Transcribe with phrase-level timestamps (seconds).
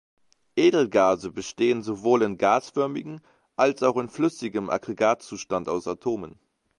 [0.55, 3.21] Edelgase bestehen sowohl in gasförmigen
[3.55, 6.39] als auch in flüssigem Aggregatzustand aus Atomen.